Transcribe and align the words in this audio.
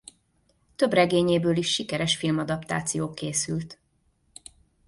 Több 0.75 0.93
regényéből 0.93 1.55
is 1.55 1.67
sikeres 1.73 2.15
filmadaptáció 2.15 3.09
készült. 3.13 3.79